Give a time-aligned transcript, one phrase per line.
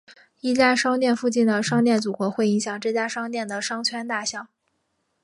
[0.39, 4.47] 一家商店附近的商店组合会影响这家商店的商圈大小。